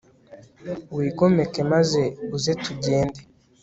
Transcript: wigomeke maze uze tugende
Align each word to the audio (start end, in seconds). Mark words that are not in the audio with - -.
wigomeke 0.95 1.59
maze 1.73 2.01
uze 2.35 2.51
tugende 2.63 3.19